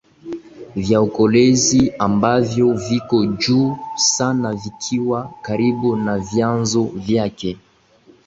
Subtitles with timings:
[0.75, 7.57] vya ukolezi ambavyo viko juu sana vikiwa karibu na vyanzo vyake